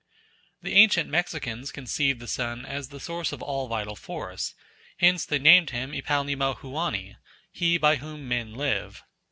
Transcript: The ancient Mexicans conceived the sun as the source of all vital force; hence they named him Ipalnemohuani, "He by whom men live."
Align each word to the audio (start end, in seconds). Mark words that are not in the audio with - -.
The 0.63 0.73
ancient 0.73 1.11
Mexicans 1.11 1.71
conceived 1.71 2.19
the 2.19 2.27
sun 2.27 2.65
as 2.65 2.87
the 2.89 2.99
source 2.99 3.31
of 3.31 3.43
all 3.43 3.67
vital 3.67 3.95
force; 3.95 4.55
hence 4.97 5.25
they 5.27 5.37
named 5.37 5.69
him 5.69 5.91
Ipalnemohuani, 5.93 7.17
"He 7.51 7.77
by 7.77 7.97
whom 7.97 8.27
men 8.27 8.55
live." 8.55 9.03